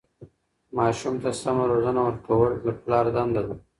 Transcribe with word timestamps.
ماسوم 0.75 1.15
ته 1.23 1.29
سمه 1.41 1.63
روزنه 1.71 2.01
ورکول 2.05 2.51
د 2.65 2.65
پلار 2.81 3.05
دنده 3.15 3.41
ده. 3.47 3.55